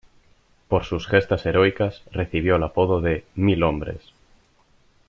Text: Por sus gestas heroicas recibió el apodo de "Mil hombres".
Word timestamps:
Por 0.67 0.83
sus 0.83 1.05
gestas 1.07 1.45
heroicas 1.45 2.01
recibió 2.11 2.55
el 2.55 2.63
apodo 2.63 3.01
de 3.01 3.23
"Mil 3.35 3.61
hombres". 3.61 4.01